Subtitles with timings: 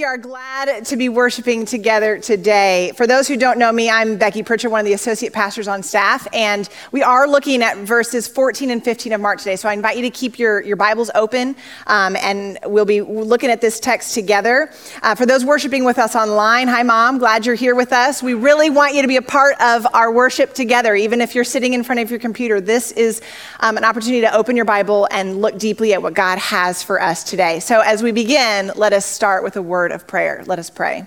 [0.00, 2.92] We are glad to be worshiping together today.
[2.96, 5.82] For those who don't know me, I'm Becky Pritchard, one of the associate pastors on
[5.82, 9.56] staff, and we are looking at verses 14 and 15 of Mark today.
[9.56, 11.54] So I invite you to keep your, your Bibles open,
[11.86, 14.70] um, and we'll be looking at this text together.
[15.02, 18.22] Uh, for those worshiping with us online, hi, Mom, glad you're here with us.
[18.22, 21.44] We really want you to be a part of our worship together, even if you're
[21.44, 22.58] sitting in front of your computer.
[22.58, 23.20] This is
[23.60, 27.02] um, an opportunity to open your Bible and look deeply at what God has for
[27.02, 27.60] us today.
[27.60, 30.44] So as we begin, let us start with a word word of prayer.
[30.46, 31.06] Let us pray.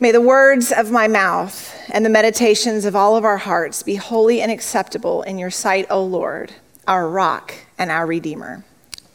[0.00, 3.94] May the words of my mouth and the meditations of all of our hearts be
[3.94, 6.52] holy and acceptable in your sight, O Lord,
[6.88, 8.64] our rock and our redeemer.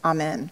[0.02, 0.50] Amen.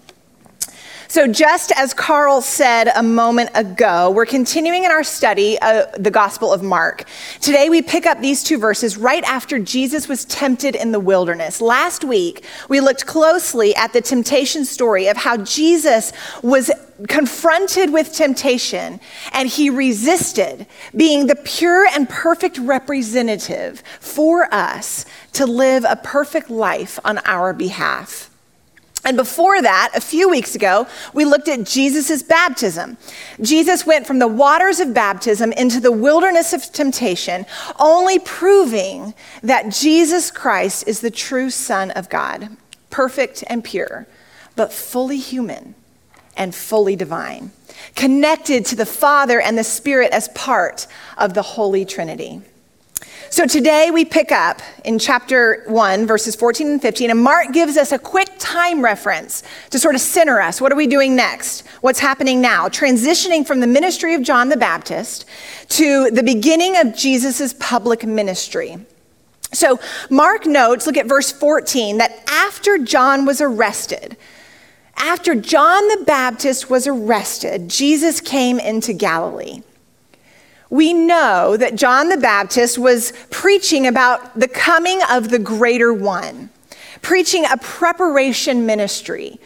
[1.09, 6.11] So, just as Carl said a moment ago, we're continuing in our study of the
[6.11, 7.05] Gospel of Mark.
[7.41, 11.61] Today, we pick up these two verses right after Jesus was tempted in the wilderness.
[11.61, 16.13] Last week, we looked closely at the temptation story of how Jesus
[16.45, 16.71] was
[17.09, 19.01] confronted with temptation
[19.33, 26.51] and he resisted, being the pure and perfect representative for us to live a perfect
[26.51, 28.31] life on our behalf.
[29.03, 32.99] And before that, a few weeks ago, we looked at Jesus' baptism.
[33.41, 37.47] Jesus went from the waters of baptism into the wilderness of temptation,
[37.79, 42.51] only proving that Jesus Christ is the true Son of God,
[42.91, 44.07] perfect and pure,
[44.55, 45.75] but fully human
[46.41, 47.53] and fully divine,
[47.95, 50.87] connected to the Father and the Spirit as part
[51.19, 52.41] of the Holy Trinity.
[53.29, 57.77] So today we pick up in chapter 1, verses 14 and 15, and Mark gives
[57.77, 60.63] us a quick time reference to sort of center us.
[60.63, 61.67] What are we doing next?
[61.83, 62.69] What's happening now?
[62.69, 65.27] Transitioning from the ministry of John the Baptist
[65.69, 68.79] to the beginning of Jesus' public ministry.
[69.53, 69.79] So
[70.09, 74.17] Mark notes, look at verse 14, that after John was arrested,
[75.01, 79.63] after John the Baptist was arrested, Jesus came into Galilee.
[80.69, 86.51] We know that John the Baptist was preaching about the coming of the greater one,
[87.03, 89.41] preaching a preparation ministry,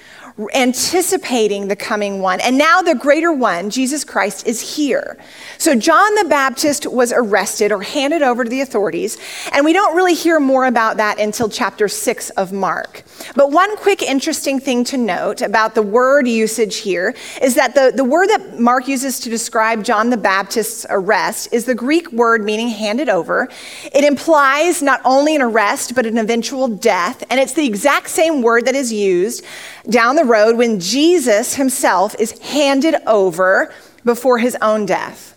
[0.52, 2.40] anticipating the coming one.
[2.40, 5.16] And now the greater one, Jesus Christ, is here.
[5.58, 9.16] So John the Baptist was arrested or handed over to the authorities,
[9.52, 13.04] and we don't really hear more about that until chapter 6 of Mark.
[13.36, 17.92] But one quick interesting thing to note about the word usage here is that the,
[17.94, 22.44] the word that Mark uses to describe John the Baptist's arrest is the Greek word
[22.44, 23.48] meaning handed over.
[23.84, 28.42] It implies not only an arrest, but an eventual death, and it's the exact same
[28.42, 29.44] word that is used
[29.88, 33.72] down the road when Jesus himself is handed over
[34.04, 35.30] before his own death.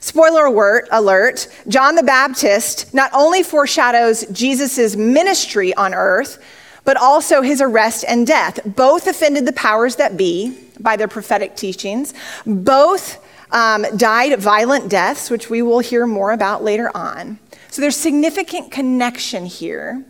[0.00, 6.42] Spoiler alert, alert, John the Baptist not only foreshadows Jesus' ministry on earth,
[6.84, 8.60] but also his arrest and death.
[8.64, 12.14] Both offended the powers that be by their prophetic teachings.
[12.46, 17.38] Both um, died violent deaths, which we will hear more about later on.
[17.70, 20.04] So there's significant connection here,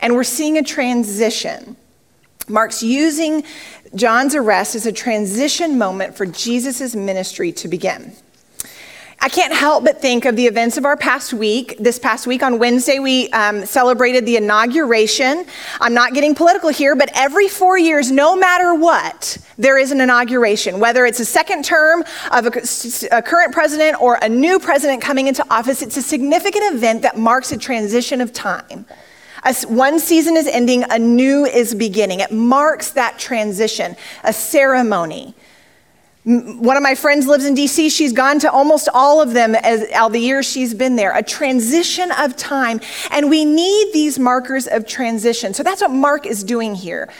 [0.00, 1.76] and we're seeing a transition.
[2.48, 3.44] Mark's using
[3.94, 8.12] John's arrest as a transition moment for Jesus' ministry to begin.
[9.24, 11.76] I can't help but think of the events of our past week.
[11.78, 15.46] This past week on Wednesday, we um, celebrated the inauguration.
[15.80, 20.00] I'm not getting political here, but every four years, no matter what, there is an
[20.00, 20.80] inauguration.
[20.80, 25.28] Whether it's a second term of a, a current president or a new president coming
[25.28, 28.86] into office, it's a significant event that marks a transition of time.
[29.66, 32.20] One season is ending, a new is beginning.
[32.20, 35.34] It marks that transition, a ceremony.
[36.24, 37.90] One of my friends lives in DC.
[37.90, 41.16] She's gone to almost all of them as all the years she's been there.
[41.16, 42.80] A transition of time.
[43.10, 45.52] And we need these markers of transition.
[45.52, 47.12] So that's what Mark is doing here.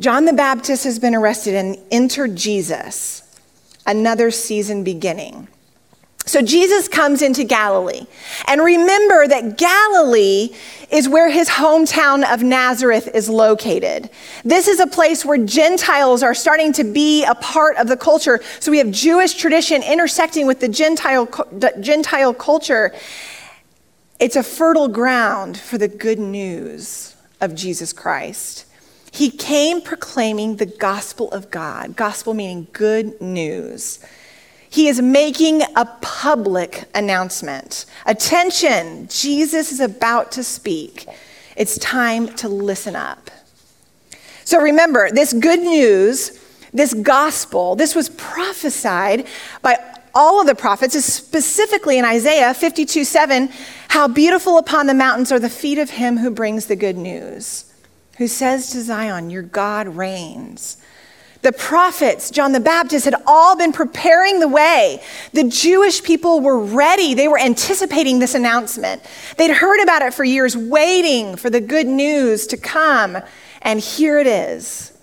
[0.00, 3.22] John the Baptist has been arrested and entered Jesus,
[3.86, 5.48] another season beginning.
[6.26, 8.06] So Jesus comes into Galilee.
[8.46, 10.50] And remember that Galilee
[10.90, 14.08] is where his hometown of Nazareth is located.
[14.42, 18.40] This is a place where Gentiles are starting to be a part of the culture.
[18.58, 21.28] So we have Jewish tradition intersecting with the Gentile,
[21.80, 22.94] Gentile culture.
[24.18, 28.64] It's a fertile ground for the good news of Jesus Christ.
[29.12, 33.98] He came proclaiming the gospel of God, gospel meaning good news.
[34.74, 37.86] He is making a public announcement.
[38.06, 41.06] Attention, Jesus is about to speak.
[41.56, 43.30] It's time to listen up.
[44.42, 46.40] So remember, this good news,
[46.72, 49.28] this gospel, this was prophesied
[49.62, 49.76] by
[50.12, 53.50] all of the prophets, specifically in Isaiah 52 7,
[53.86, 57.72] how beautiful upon the mountains are the feet of him who brings the good news,
[58.18, 60.78] who says to Zion, Your God reigns.
[61.44, 65.00] The prophets, John the Baptist, had all been preparing the way.
[65.32, 67.14] The Jewish people were ready.
[67.14, 69.02] They were anticipating this announcement.
[69.36, 73.18] They'd heard about it for years, waiting for the good news to come.
[73.62, 74.93] And here it is.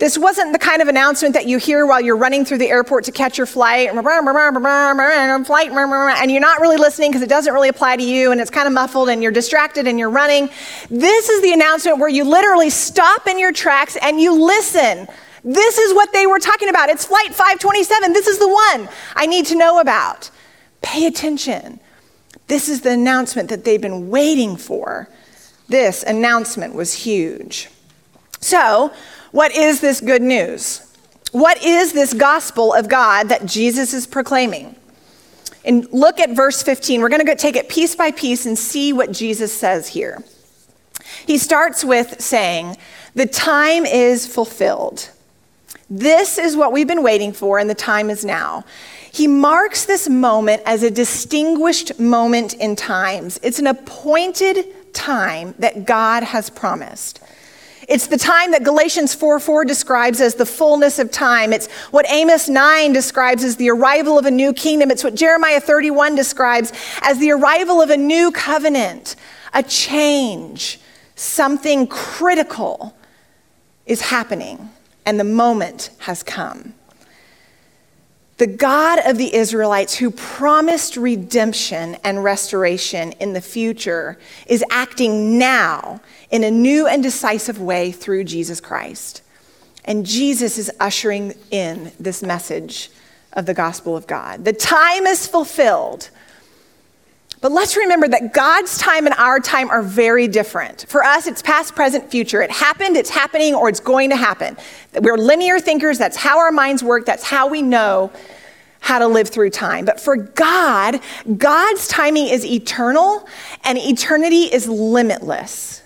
[0.00, 3.04] This wasn't the kind of announcement that you hear while you're running through the airport
[3.04, 7.98] to catch your flight, flight, and you're not really listening because it doesn't really apply
[7.98, 10.48] to you and it's kind of muffled and you're distracted and you're running.
[10.88, 15.06] This is the announcement where you literally stop in your tracks and you listen.
[15.44, 16.88] This is what they were talking about.
[16.88, 18.14] It's flight 527.
[18.14, 20.30] This is the one I need to know about.
[20.80, 21.78] Pay attention.
[22.46, 25.10] This is the announcement that they've been waiting for.
[25.68, 27.68] This announcement was huge.
[28.40, 28.94] So,
[29.30, 30.86] what is this good news?
[31.32, 34.74] What is this gospel of God that Jesus is proclaiming?
[35.64, 37.00] And look at verse 15.
[37.00, 40.24] We're going to take it piece by piece and see what Jesus says here.
[41.26, 42.76] He starts with saying,
[43.14, 45.10] The time is fulfilled.
[45.88, 48.64] This is what we've been waiting for, and the time is now.
[49.12, 53.40] He marks this moment as a distinguished moment in times.
[53.42, 57.20] It's an appointed time that God has promised.
[57.90, 61.52] It's the time that Galatians 4 4 describes as the fullness of time.
[61.52, 64.92] It's what Amos 9 describes as the arrival of a new kingdom.
[64.92, 66.72] It's what Jeremiah 31 describes
[67.02, 69.16] as the arrival of a new covenant,
[69.52, 70.78] a change.
[71.16, 72.96] Something critical
[73.86, 74.70] is happening,
[75.04, 76.74] and the moment has come.
[78.40, 85.38] The God of the Israelites, who promised redemption and restoration in the future, is acting
[85.38, 86.00] now
[86.30, 89.20] in a new and decisive way through Jesus Christ.
[89.84, 92.90] And Jesus is ushering in this message
[93.34, 94.46] of the gospel of God.
[94.46, 96.08] The time is fulfilled.
[97.40, 100.84] But let's remember that God's time and our time are very different.
[100.88, 102.42] For us, it's past, present, future.
[102.42, 104.58] It happened, it's happening, or it's going to happen.
[105.00, 105.96] We're linear thinkers.
[105.96, 107.06] That's how our minds work.
[107.06, 108.12] That's how we know
[108.80, 109.86] how to live through time.
[109.86, 111.00] But for God,
[111.38, 113.26] God's timing is eternal
[113.64, 115.82] and eternity is limitless.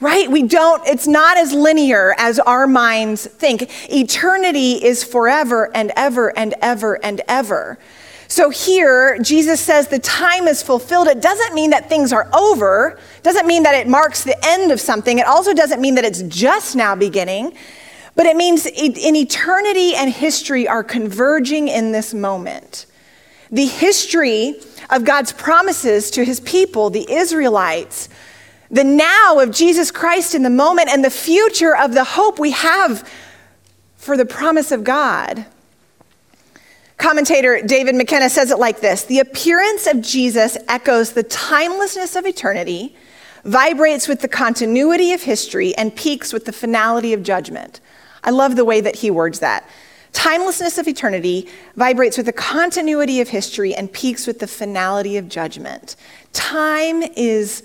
[0.00, 0.30] Right?
[0.30, 3.70] We don't, it's not as linear as our minds think.
[3.92, 7.78] Eternity is forever and ever and ever and ever.
[8.30, 11.08] So here, Jesus says the time is fulfilled.
[11.08, 14.70] It doesn't mean that things are over, it doesn't mean that it marks the end
[14.70, 15.18] of something.
[15.18, 17.54] It also doesn't mean that it's just now beginning.
[18.14, 22.86] But it means in eternity and history are converging in this moment.
[23.50, 24.60] The history
[24.90, 28.08] of God's promises to his people, the Israelites,
[28.70, 32.52] the now of Jesus Christ in the moment, and the future of the hope we
[32.52, 33.08] have
[33.96, 35.46] for the promise of God.
[37.00, 42.26] Commentator David McKenna says it like this The appearance of Jesus echoes the timelessness of
[42.26, 42.94] eternity,
[43.42, 47.80] vibrates with the continuity of history, and peaks with the finality of judgment.
[48.22, 49.66] I love the way that he words that.
[50.12, 55.26] Timelessness of eternity vibrates with the continuity of history and peaks with the finality of
[55.26, 55.96] judgment.
[56.34, 57.62] Time is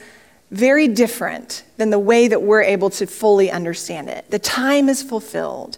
[0.52, 4.31] very different than the way that we're able to fully understand it.
[4.31, 5.78] The time is fulfilled.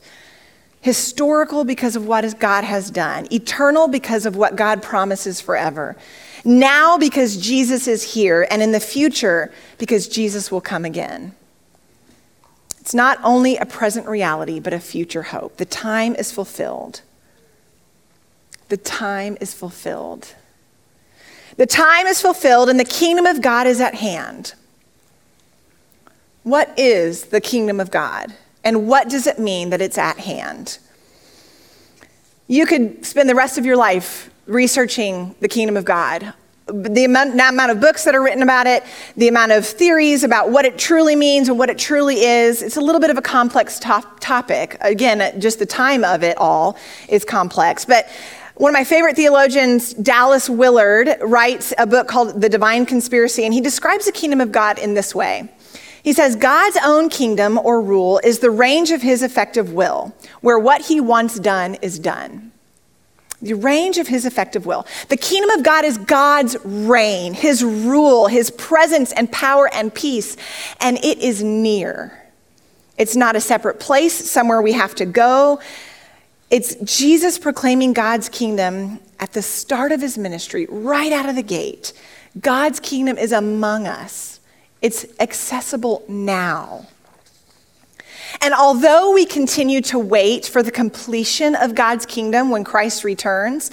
[0.87, 5.97] Historical because of what God has done, eternal because of what God promises forever.
[6.45, 11.35] Now because Jesus is here, and in the future because Jesus will come again.
[12.79, 15.57] It's not only a present reality, but a future hope.
[15.57, 17.01] The time is fulfilled.
[18.69, 20.35] The time is fulfilled.
[21.57, 24.53] The time is fulfilled, and the kingdom of God is at hand.
[26.43, 28.35] What is the kingdom of God?
[28.67, 30.77] And what does it mean that it's at hand?
[32.47, 36.33] You could spend the rest of your life researching the kingdom of God
[36.69, 38.83] the amount, of books that are written about it,
[39.15, 42.61] the amount of theories about what it truly means and what it truly is.
[42.61, 44.75] It's a little bit of a complex top, topic.
[44.81, 46.75] Again, just the time of it all
[47.07, 47.85] is complex.
[47.85, 48.09] But
[48.55, 53.53] one of my favorite theologians, Dallas Willard, writes a book called The Divine Conspiracy, and
[53.53, 55.49] he describes the kingdom of God in this way.
[56.07, 60.57] He says, God's own kingdom or rule is the range of his effective will, where
[60.57, 62.53] what he wants done is done
[63.41, 64.87] the range of his effective will.
[65.09, 70.37] The kingdom of God is God's reign, his rule, his presence and power and peace,
[70.79, 72.17] and it is near.
[72.97, 75.59] It's not a separate place, somewhere we have to go.
[76.49, 81.43] It's Jesus proclaiming God's kingdom at the start of his ministry, right out of the
[81.43, 81.91] gate.
[82.39, 84.36] God's kingdom is among us,
[84.81, 86.87] it's accessible now.
[88.41, 93.71] And although we continue to wait for the completion of God's kingdom when Christ returns,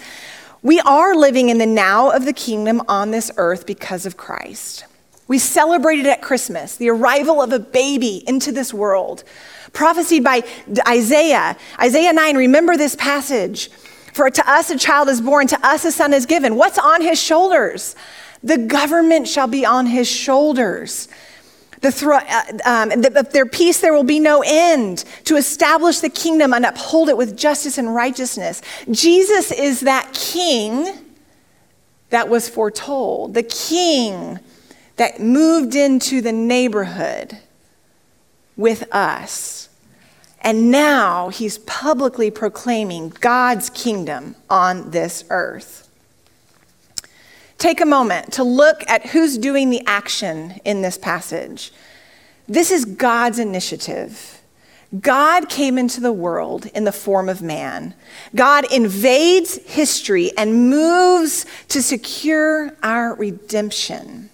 [0.63, 4.87] we are living in the now of the kingdom on this earth because of Christ.
[5.27, 9.25] We celebrated at Christmas the arrival of a baby into this world.
[9.73, 10.43] prophesied by
[10.87, 11.57] Isaiah.
[11.81, 13.71] Isaiah 9, remember this passage.
[14.13, 16.55] For to us a child is born, to us a son is given.
[16.55, 17.97] What's on his shoulders?
[18.45, 21.09] The government shall be on his shoulders.
[21.81, 26.09] The thro- uh, um, the, their peace there will be no end to establish the
[26.09, 28.63] kingdom and uphold it with justice and righteousness.
[28.91, 30.87] Jesus is that king
[32.11, 34.39] that was foretold, the king
[34.97, 37.39] that moved into the neighborhood
[38.57, 39.69] with us.
[40.41, 45.84] And now he's publicly proclaiming God's kingdom on this earth.
[47.59, 51.73] Take a moment to look at who's doing the action in this passage.
[52.47, 54.43] This is God's initiative.
[55.01, 57.95] God came into the world in the form of man.
[58.35, 64.31] God invades history and moves to secure our redemption.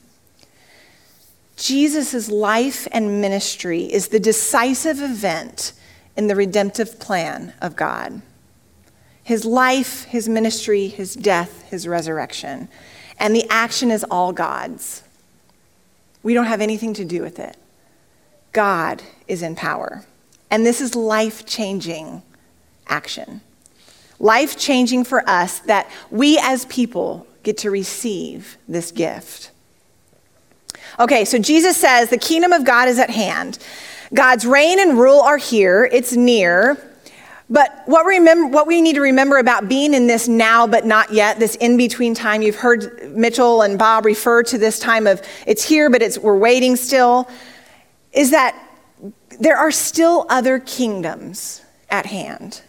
[1.56, 5.72] Jesus' life and ministry is the decisive event
[6.16, 8.20] in the redemptive plan of God.
[9.22, 12.68] His life, his ministry, his death, his resurrection.
[13.20, 15.02] And the action is all God's.
[16.22, 17.56] We don't have anything to do with it.
[18.52, 20.04] God is in power.
[20.50, 22.22] And this is life changing
[22.88, 23.42] action.
[24.18, 29.50] Life changing for us that we as people get to receive this gift.
[30.98, 33.58] Okay, so Jesus says the kingdom of God is at hand.
[34.12, 36.89] God's reign and rule are here, it's near.
[37.50, 41.12] But what, remember, what we need to remember about being in this now but not
[41.12, 45.20] yet, this in between time, you've heard Mitchell and Bob refer to this time of
[45.46, 47.28] it's here but it's, we're waiting still,
[48.12, 48.56] is that
[49.40, 52.62] there are still other kingdoms at hand.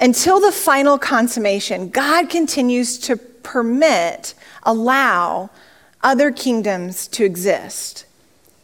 [0.00, 5.50] Until the final consummation, God continues to permit, allow
[6.02, 8.06] other kingdoms to exist.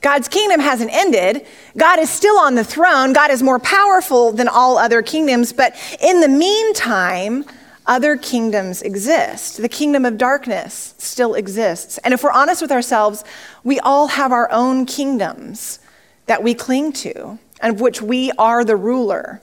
[0.00, 1.46] God's kingdom hasn't ended.
[1.76, 3.12] God is still on the throne.
[3.12, 5.52] God is more powerful than all other kingdoms.
[5.52, 7.44] But in the meantime,
[7.86, 9.56] other kingdoms exist.
[9.56, 11.98] The kingdom of darkness still exists.
[11.98, 13.24] And if we're honest with ourselves,
[13.64, 15.80] we all have our own kingdoms
[16.26, 19.40] that we cling to, and of which we are the ruler.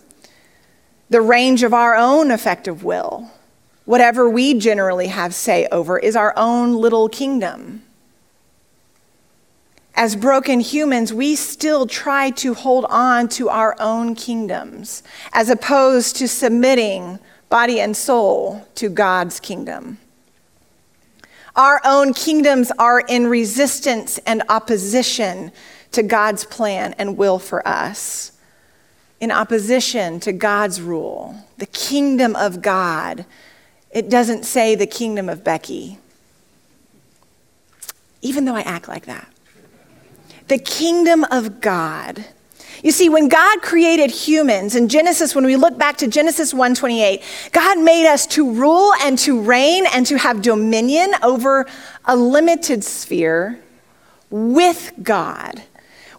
[1.10, 3.32] The range of our own effective will,
[3.86, 7.85] whatever we generally have say over, is our own little kingdom
[9.96, 16.18] as broken humans, we still try to hold on to our own kingdoms as opposed
[16.18, 17.18] to submitting
[17.50, 19.98] body and soul to God's kingdom.
[21.56, 25.54] Our own kingdoms are in resistance and opposition
[25.94, 28.34] to God's plan and will for us,
[29.22, 33.26] in opposition to God's rule, the kingdom of God.
[33.92, 36.00] It doesn't say the kingdom of Becky,
[38.22, 39.30] even though I act like that
[40.48, 42.26] the kingdom of God.
[42.84, 47.24] You see, when God created humans in Genesis, when we look back to Genesis 1:28,
[47.52, 51.66] God made us to rule and to reign and to have dominion over
[52.06, 53.60] a limited sphere
[54.30, 55.64] with God.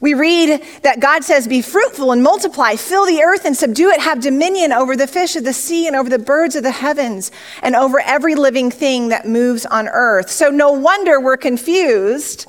[0.00, 4.00] We read that God says, Be fruitful and multiply, fill the earth and subdue it,
[4.00, 7.30] have dominion over the fish of the sea and over the birds of the heavens
[7.62, 10.30] and over every living thing that moves on earth.
[10.30, 12.46] So, no wonder we're confused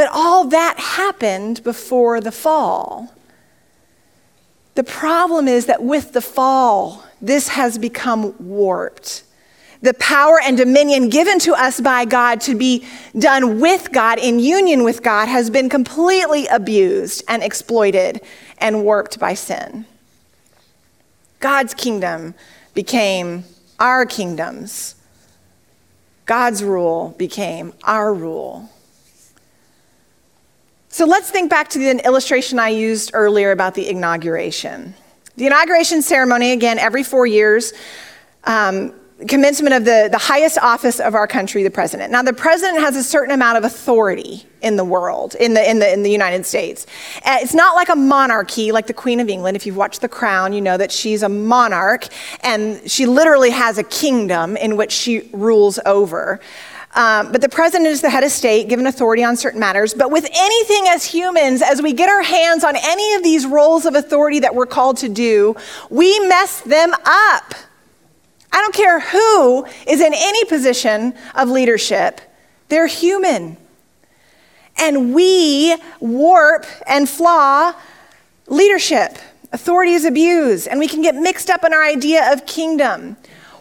[0.00, 3.12] but all that happened before the fall.
[4.74, 9.24] The problem is that with the fall, this has become warped.
[9.82, 12.86] The power and dominion given to us by God to be
[13.18, 18.22] done with God, in union with God, has been completely abused and exploited
[18.56, 19.84] and warped by sin.
[21.40, 22.32] God's kingdom
[22.72, 23.44] became
[23.78, 24.94] our kingdoms.
[26.24, 28.70] God's rule became our rule.
[30.92, 34.92] So let's think back to the illustration I used earlier about the inauguration.
[35.36, 37.72] The inauguration ceremony, again, every four years,
[38.42, 38.92] um,
[39.28, 42.10] commencement of the, the highest office of our country, the president.
[42.10, 45.78] Now, the president has a certain amount of authority in the world, in the, in
[45.78, 46.86] the, in the United States.
[47.24, 49.56] Uh, it's not like a monarchy like the Queen of England.
[49.56, 52.08] If you've watched The Crown, you know that she's a monarch
[52.42, 56.40] and she literally has a kingdom in which she rules over.
[56.94, 59.94] Um, but the president is the head of state, given authority on certain matters.
[59.94, 63.86] But with anything as humans, as we get our hands on any of these roles
[63.86, 65.54] of authority that we're called to do,
[65.88, 67.54] we mess them up.
[68.52, 72.20] I don't care who is in any position of leadership,
[72.68, 73.56] they're human.
[74.76, 77.74] And we warp and flaw
[78.46, 79.18] leadership.
[79.52, 83.16] Authority is abused, and we can get mixed up in our idea of kingdom.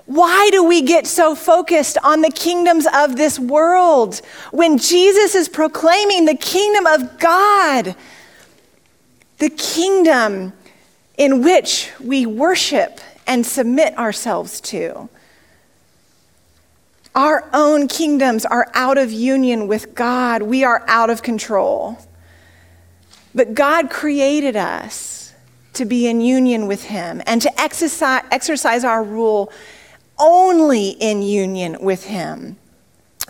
[0.09, 5.47] Why do we get so focused on the kingdoms of this world when Jesus is
[5.47, 7.95] proclaiming the kingdom of God?
[9.39, 10.53] the kingdom
[11.17, 15.09] in which we worship and submit ourselves to.
[17.15, 20.43] Our own kingdoms are out of union with God.
[20.43, 21.97] We are out of control.
[23.33, 25.33] But God created us
[25.73, 29.51] to be in union with Him and to exercise, exercise our rule
[30.19, 32.57] only in union with Him.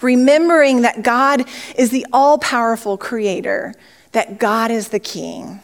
[0.01, 3.74] Remembering that God is the all powerful creator,
[4.13, 5.62] that God is the king.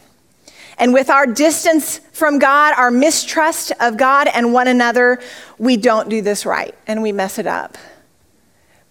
[0.78, 5.20] And with our distance from God, our mistrust of God and one another,
[5.58, 7.78] we don't do this right and we mess it up.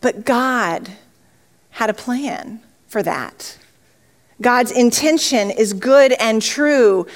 [0.01, 0.89] But God
[1.69, 3.57] had a plan for that.
[4.41, 7.07] God's intention is good and true.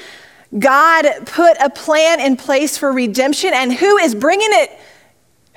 [0.57, 4.71] God put a plan in place for redemption, and who is bringing it?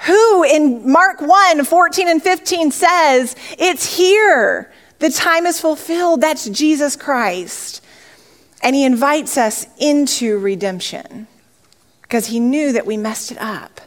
[0.06, 4.72] Who in Mark 1 14 and 15 says, It's here.
[4.98, 6.20] The time is fulfilled.
[6.20, 7.84] That's Jesus Christ.
[8.62, 11.26] And he invites us into redemption
[12.02, 13.80] because he knew that we messed it up.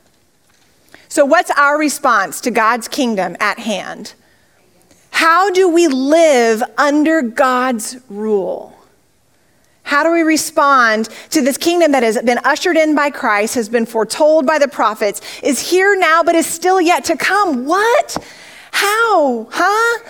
[1.07, 4.13] So, what's our response to God's kingdom at hand?
[5.11, 8.74] How do we live under God's rule?
[9.85, 13.69] How do we respond to this kingdom that has been ushered in by Christ, has
[13.69, 17.65] been foretold by the prophets, is here now, but is still yet to come?
[17.65, 18.17] What?
[18.71, 19.47] How?
[19.51, 20.09] Huh?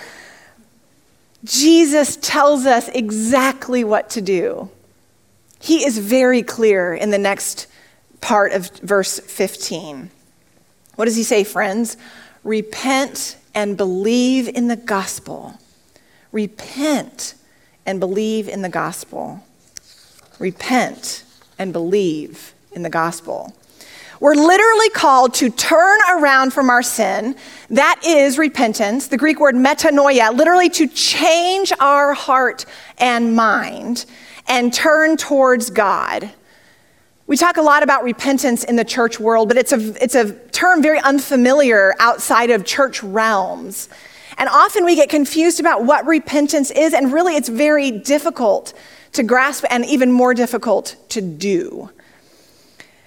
[1.44, 4.70] Jesus tells us exactly what to do.
[5.60, 7.66] He is very clear in the next
[8.22, 10.10] part of verse 15.
[10.94, 11.98] What does he say, friends?
[12.44, 15.60] Repent and believe in the gospel.
[16.32, 17.34] Repent
[17.84, 19.42] and believe in the gospel.
[20.38, 21.24] Repent
[21.58, 23.54] and believe in the gospel.
[24.20, 27.36] We're literally called to turn around from our sin.
[27.68, 32.64] That is repentance, the Greek word metanoia, literally to change our heart
[32.98, 34.06] and mind
[34.48, 36.30] and turn towards God.
[37.26, 40.32] We talk a lot about repentance in the church world, but it's a, it's a
[40.50, 43.88] term very unfamiliar outside of church realms.
[44.38, 48.72] And often we get confused about what repentance is, and really it's very difficult
[49.16, 51.90] to grasp and even more difficult to do.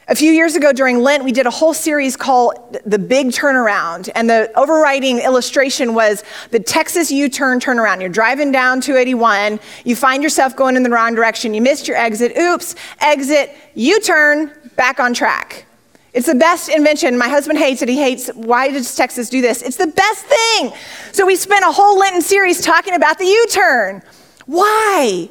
[0.07, 4.09] A few years ago during Lent, we did a whole series called The Big Turnaround.
[4.15, 8.01] And the overriding illustration was the Texas U turn turnaround.
[8.01, 11.95] You're driving down 281, you find yourself going in the wrong direction, you missed your
[11.95, 15.67] exit, oops, exit, U turn, back on track.
[16.11, 17.15] It's the best invention.
[17.15, 17.89] My husband hates it.
[17.89, 19.61] He hates, why does Texas do this?
[19.61, 20.71] It's the best thing.
[21.11, 24.01] So we spent a whole Lenten series talking about the U turn.
[24.47, 25.29] Why?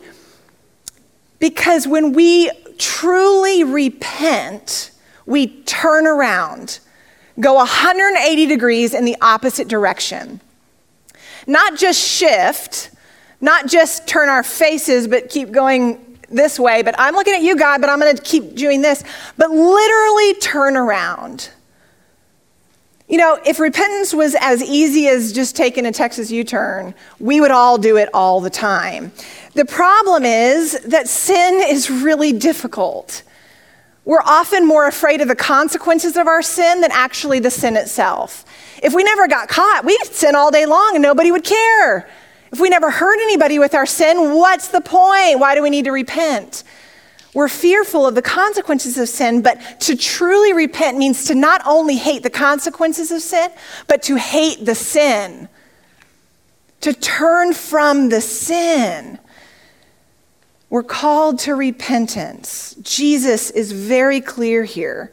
[1.38, 4.90] Because when we truly repent,
[5.26, 6.80] we turn around,
[7.38, 10.40] go 180 degrees in the opposite direction.
[11.46, 12.90] Not just shift,
[13.40, 17.56] not just turn our faces, but keep going this way, but I'm looking at you,
[17.56, 19.02] God, but I'm going to keep doing this,
[19.36, 21.50] but literally turn around.
[23.08, 27.40] You know, if repentance was as easy as just taking a Texas U turn, we
[27.40, 29.12] would all do it all the time.
[29.54, 33.22] The problem is that sin is really difficult.
[34.04, 38.44] We're often more afraid of the consequences of our sin than actually the sin itself.
[38.82, 42.08] If we never got caught, we'd sin all day long and nobody would care.
[42.52, 45.38] If we never hurt anybody with our sin, what's the point?
[45.38, 46.62] Why do we need to repent?
[47.34, 51.96] We're fearful of the consequences of sin, but to truly repent means to not only
[51.96, 53.50] hate the consequences of sin,
[53.86, 55.48] but to hate the sin,
[56.80, 59.18] to turn from the sin.
[60.70, 62.76] We're called to repentance.
[62.82, 65.12] Jesus is very clear here.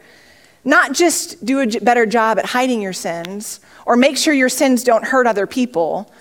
[0.64, 4.82] Not just do a better job at hiding your sins or make sure your sins
[4.82, 6.12] don't hurt other people,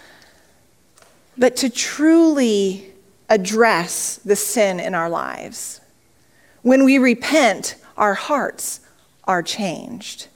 [1.37, 2.93] but to truly
[3.27, 5.81] address the sin in our lives.
[6.65, 8.79] When we repent, our hearts
[9.25, 10.29] are changed.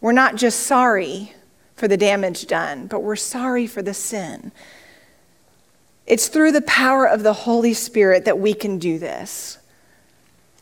[0.00, 1.32] We're not just sorry
[1.76, 4.50] for the damage done, but we're sorry for the sin.
[6.08, 9.58] It's through the power of the Holy Spirit that we can do this.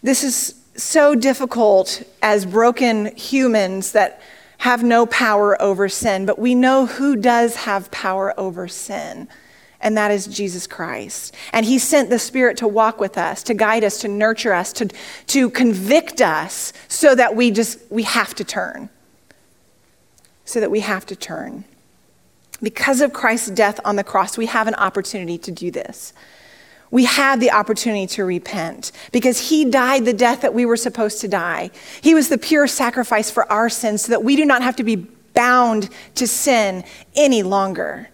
[0.02, 4.20] This is so difficult as broken humans that
[4.58, 9.26] have no power over sin, but we know who does have power over sin
[9.80, 11.34] and that is Jesus Christ.
[11.52, 14.72] And He sent the Spirit to walk with us, to guide us, to nurture us,
[14.74, 14.88] to,
[15.28, 18.90] to convict us so that we just, we have to turn.
[20.44, 21.64] So that we have to turn.
[22.62, 26.12] Because of Christ's death on the cross, we have an opportunity to do this.
[26.90, 31.20] We have the opportunity to repent because he died the death that we were supposed
[31.20, 31.70] to die.
[32.00, 34.84] He was the pure sacrifice for our sins so that we do not have to
[34.84, 38.08] be bound to sin any longer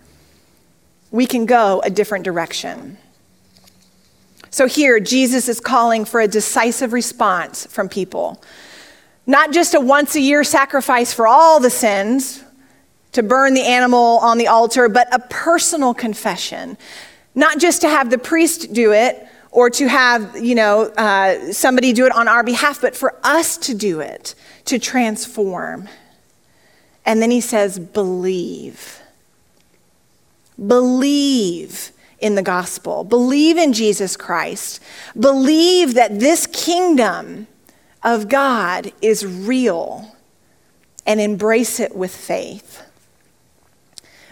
[1.16, 2.98] we can go a different direction.
[4.50, 8.42] So here, Jesus is calling for a decisive response from people.
[9.26, 12.44] Not just a once a year sacrifice for all the sins,
[13.12, 16.76] to burn the animal on the altar, but a personal confession.
[17.34, 21.94] Not just to have the priest do it or to have, you know, uh, somebody
[21.94, 24.34] do it on our behalf, but for us to do it,
[24.66, 25.88] to transform.
[27.06, 29.00] And then he says, believe.
[30.64, 33.04] Believe in the gospel.
[33.04, 34.82] Believe in Jesus Christ.
[35.18, 37.46] Believe that this kingdom
[38.02, 40.16] of God is real
[41.06, 42.82] and embrace it with faith.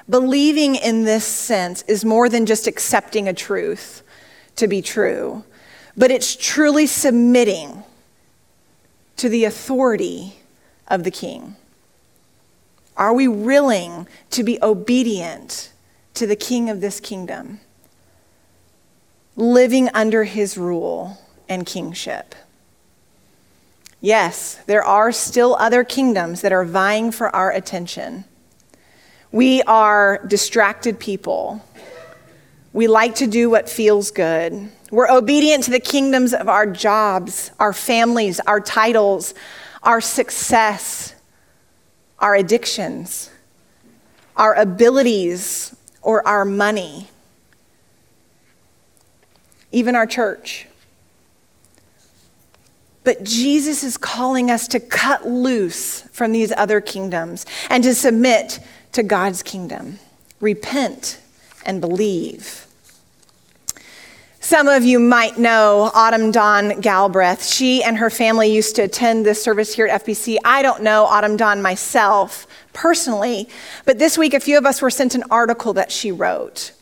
[0.09, 4.03] Believing in this sense is more than just accepting a truth
[4.57, 5.45] to be true,
[5.97, 7.83] but it's truly submitting
[9.17, 10.35] to the authority
[10.89, 11.57] of the king.
[12.97, 15.73] Are we willing to be obedient
[16.15, 17.61] to the king of this kingdom,
[19.37, 22.35] living under his rule and kingship?
[24.01, 28.25] Yes, there are still other kingdoms that are vying for our attention.
[29.33, 31.65] We are distracted people.
[32.75, 34.71] We like to do what feels good.
[34.91, 39.35] We're obedient to the kingdoms of our jobs, our families, our titles,
[39.83, 41.15] our success,
[42.19, 43.31] our addictions,
[44.37, 45.74] our abilities,
[46.05, 47.09] or our money,
[49.73, 50.67] even our church.
[53.03, 58.61] But Jesus is calling us to cut loose from these other kingdoms and to submit
[58.93, 59.99] to God's kingdom.
[60.41, 61.21] Repent
[61.67, 62.67] and believe.
[64.41, 67.45] Some of you might know Autumn Dawn Galbraith.
[67.45, 70.37] She and her family used to attend this service here at FBC.
[70.45, 73.49] I don't know Autumn Dawn myself personally,
[73.87, 76.73] but this week a few of us were sent an article that she wrote.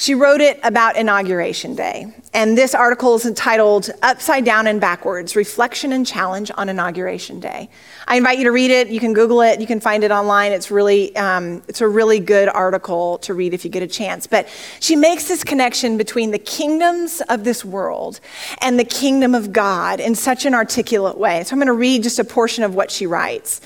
[0.00, 5.34] She wrote it about Inauguration Day, and this article is entitled Upside Down and Backwards
[5.34, 7.68] Reflection and Challenge on Inauguration Day.
[8.06, 8.90] I invite you to read it.
[8.90, 10.52] You can Google it, you can find it online.
[10.52, 14.28] It's, really, um, it's a really good article to read if you get a chance.
[14.28, 14.48] But
[14.78, 18.20] she makes this connection between the kingdoms of this world
[18.60, 21.42] and the kingdom of God in such an articulate way.
[21.42, 23.60] So I'm going to read just a portion of what she writes.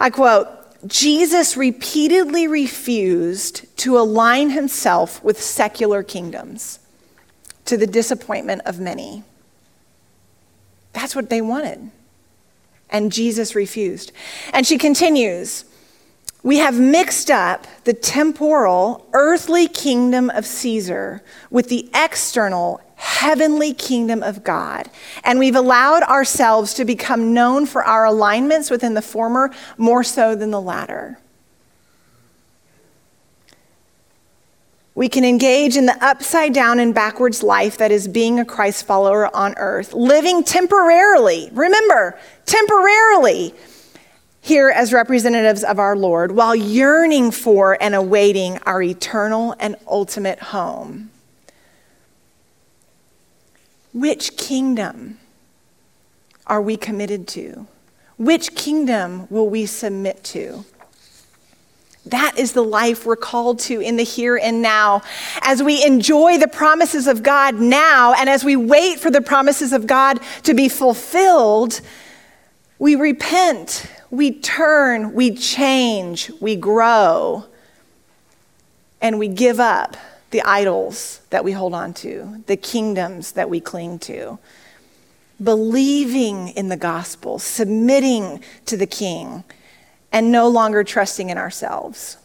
[0.00, 0.48] I quote,
[0.86, 6.78] Jesus repeatedly refused to align himself with secular kingdoms
[7.64, 9.24] to the disappointment of many.
[10.92, 11.90] That's what they wanted.
[12.88, 14.12] And Jesus refused.
[14.52, 15.64] And she continues
[16.42, 22.80] We have mixed up the temporal, earthly kingdom of Caesar with the external,
[23.16, 24.90] heavenly kingdom of God.
[25.24, 30.34] And we've allowed ourselves to become known for our alignments within the former more so
[30.34, 31.18] than the latter.
[34.94, 38.86] We can engage in the upside down and backwards life that is being a Christ
[38.86, 41.50] follower on earth, living temporarily.
[41.52, 43.54] Remember, temporarily
[44.40, 50.38] here as representatives of our Lord while yearning for and awaiting our eternal and ultimate
[50.38, 51.10] home.
[53.96, 55.18] Which kingdom
[56.46, 57.66] are we committed to?
[58.18, 60.66] Which kingdom will we submit to?
[62.04, 65.00] That is the life we're called to in the here and now.
[65.40, 69.72] As we enjoy the promises of God now, and as we wait for the promises
[69.72, 71.80] of God to be fulfilled,
[72.78, 77.46] we repent, we turn, we change, we grow,
[79.00, 79.96] and we give up
[80.30, 84.38] the idols that we hold on to, the kingdoms that we cling to.
[85.42, 89.44] Believing in the gospel, submitting to the king,
[90.10, 92.16] and no longer trusting in ourselves,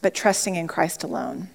[0.00, 1.48] but trusting in Christ alone.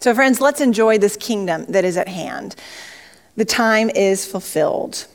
[0.00, 2.56] So, friends, let's enjoy this kingdom that is at hand.
[3.36, 5.06] The time is fulfilled.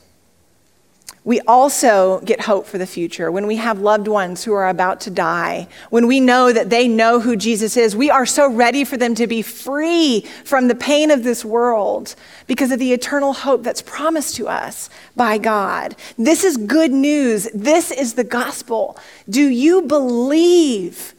[1.22, 5.02] We also get hope for the future when we have loved ones who are about
[5.02, 7.94] to die, when we know that they know who Jesus is.
[7.94, 12.14] We are so ready for them to be free from the pain of this world
[12.46, 15.94] because of the eternal hope that's promised to us by God.
[16.16, 17.48] This is good news.
[17.52, 18.98] This is the gospel.
[19.28, 21.12] Do you believe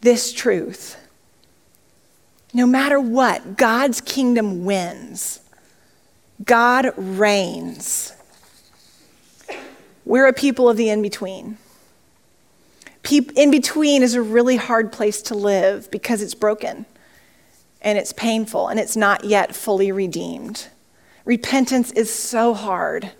[0.00, 0.96] this truth?
[2.52, 5.40] No matter what, God's kingdom wins,
[6.44, 8.12] God reigns.
[10.04, 11.58] We're a people of the in between.
[13.36, 16.86] In between is a really hard place to live because it's broken
[17.82, 20.68] and it's painful and it's not yet fully redeemed.
[21.24, 23.12] Repentance is so hard.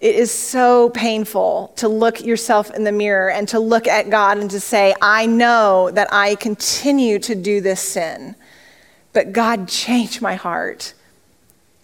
[0.00, 4.38] It is so painful to look yourself in the mirror and to look at God
[4.38, 8.36] and to say, I know that I continue to do this sin,
[9.16, 10.92] But God, change my heart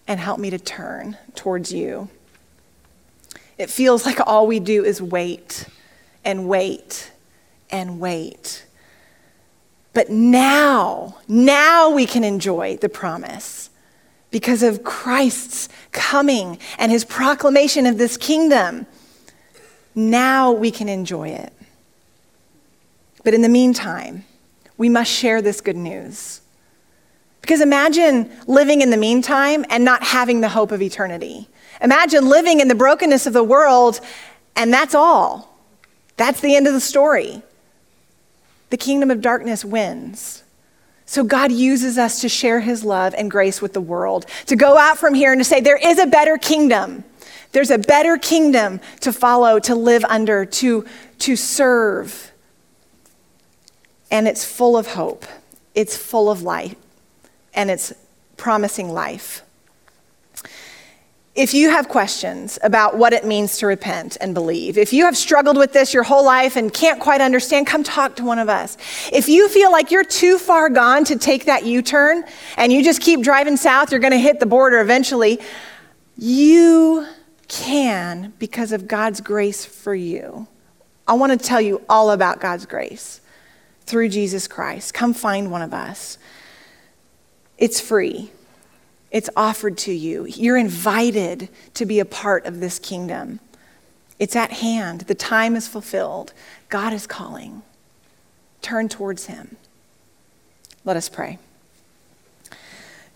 [0.07, 2.11] and help me to turn towards you.
[3.63, 5.67] It feels like all we do is wait
[6.25, 7.13] and wait
[7.71, 8.67] and wait.
[9.93, 13.71] But now, now we can enjoy the promise
[14.33, 18.85] because of Christ's coming and his proclamation of this kingdom.
[19.95, 21.53] Now we can enjoy it.
[23.23, 24.25] But in the meantime,
[24.77, 26.41] we must share this good news.
[27.43, 31.49] Because imagine living in the meantime and not having the hope of eternity.
[31.83, 34.01] Imagine living in the brokenness of the world
[34.57, 35.59] and that's all.
[36.17, 37.43] That's the end of the story.
[38.71, 40.43] The kingdom of darkness wins.
[41.05, 44.79] So God uses us to share his love and grace with the world, to go
[44.79, 47.05] out from here and to say, there is a better kingdom.
[47.53, 50.87] There's a better kingdom to follow, to live under, to,
[51.19, 52.33] to serve.
[54.11, 55.27] And it's full of hope,
[55.75, 56.79] it's full of light,
[57.53, 57.93] and it's
[58.37, 59.43] promising life.
[61.35, 65.17] If you have questions about what it means to repent and believe, if you have
[65.17, 68.51] struggled with this your whole life and can't quite understand, come talk to one of
[68.51, 68.77] us.
[69.11, 72.25] If you feel like you're too far gone to take that U turn
[72.59, 75.41] and you just keep driving south, you're going to hit the border eventually,
[76.19, 77.07] you
[77.49, 80.47] can because of God's grace for you.
[81.09, 83.23] I want to tell you all about God's grace
[83.87, 84.93] through Jesus Christ.
[84.93, 86.19] Come find one of us.
[87.57, 88.33] It's free.
[89.13, 90.25] It's offered to you.
[90.27, 93.41] You're invited to be a part of this kingdom.
[94.19, 95.03] It's at hand.
[95.03, 96.33] The time is fulfilled.
[96.71, 97.63] God is calling.
[98.63, 99.57] Turn towards Him.
[100.85, 101.39] Let us pray.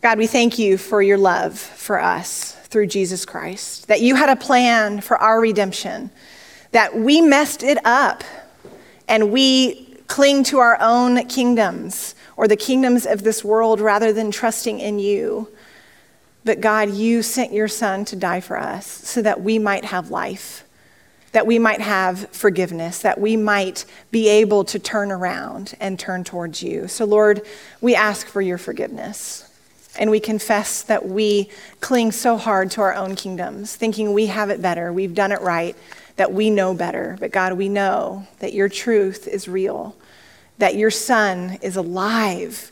[0.02, 4.28] God, we thank you for your love for us through Jesus Christ, that you had
[4.28, 6.10] a plan for our redemption,
[6.72, 8.22] that we messed it up
[9.08, 14.30] and we cling to our own kingdoms or the kingdoms of this world rather than
[14.30, 15.48] trusting in you.
[16.46, 20.12] But God, you sent your son to die for us so that we might have
[20.12, 20.64] life,
[21.32, 26.22] that we might have forgiveness, that we might be able to turn around and turn
[26.22, 26.86] towards you.
[26.86, 27.42] So, Lord,
[27.80, 29.42] we ask for your forgiveness.
[29.98, 34.48] And we confess that we cling so hard to our own kingdoms, thinking we have
[34.48, 35.74] it better, we've done it right,
[36.14, 37.16] that we know better.
[37.18, 39.96] But God, we know that your truth is real,
[40.58, 42.70] that your son is alive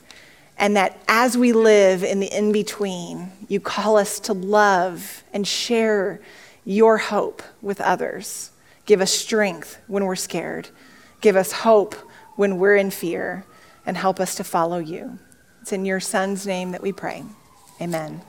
[0.58, 5.46] and that as we live in the in between, you call us to love and
[5.46, 6.20] share
[6.64, 8.50] your hope with others.
[8.86, 10.68] Give us strength when we're scared.
[11.20, 11.94] Give us hope
[12.36, 13.44] when we're in fear.
[13.86, 15.18] And help us to follow you.
[15.60, 17.22] It's in your son's name that we pray.
[17.80, 18.22] Amen.